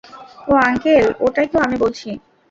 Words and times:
ও 0.47 0.53
uncle, 0.61 1.05
ওটাই 1.19 1.47
তো 1.47 1.57
আমি 1.59 1.77
বলছি। 1.77 2.09